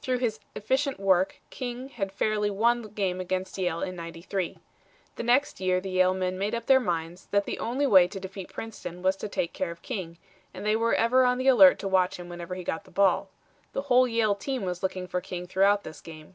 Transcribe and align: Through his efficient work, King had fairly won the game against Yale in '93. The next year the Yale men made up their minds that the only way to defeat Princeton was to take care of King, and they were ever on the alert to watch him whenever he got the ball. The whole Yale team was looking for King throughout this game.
Through 0.00 0.20
his 0.20 0.40
efficient 0.54 0.98
work, 0.98 1.40
King 1.50 1.90
had 1.90 2.10
fairly 2.10 2.48
won 2.50 2.80
the 2.80 2.88
game 2.88 3.20
against 3.20 3.58
Yale 3.58 3.82
in 3.82 3.94
'93. 3.96 4.56
The 5.16 5.22
next 5.22 5.60
year 5.60 5.78
the 5.78 5.90
Yale 5.90 6.14
men 6.14 6.38
made 6.38 6.54
up 6.54 6.64
their 6.64 6.80
minds 6.80 7.26
that 7.32 7.44
the 7.44 7.58
only 7.58 7.86
way 7.86 8.08
to 8.08 8.18
defeat 8.18 8.50
Princeton 8.50 9.02
was 9.02 9.14
to 9.16 9.28
take 9.28 9.52
care 9.52 9.70
of 9.70 9.82
King, 9.82 10.16
and 10.54 10.64
they 10.64 10.74
were 10.74 10.94
ever 10.94 11.26
on 11.26 11.36
the 11.36 11.48
alert 11.48 11.78
to 11.80 11.86
watch 11.88 12.16
him 12.18 12.30
whenever 12.30 12.54
he 12.54 12.64
got 12.64 12.84
the 12.84 12.90
ball. 12.90 13.28
The 13.74 13.82
whole 13.82 14.08
Yale 14.08 14.34
team 14.34 14.62
was 14.62 14.82
looking 14.82 15.06
for 15.06 15.20
King 15.20 15.46
throughout 15.46 15.84
this 15.84 16.00
game. 16.00 16.34